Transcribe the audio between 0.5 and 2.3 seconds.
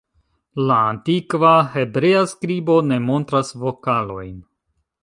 La antikva hebrea